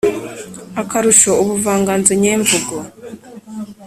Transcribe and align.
akarusho 0.81 1.31
ubuvanganzo 1.41 2.11
nyemvugo 2.23 2.75